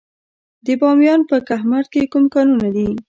د 0.65 0.67
بامیان 0.81 1.21
په 1.29 1.35
کهمرد 1.47 1.87
کې 1.93 2.09
کوم 2.13 2.25
کانونه 2.33 2.67
دي؟ 2.75 2.89